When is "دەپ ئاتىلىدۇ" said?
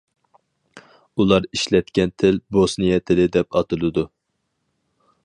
3.37-4.07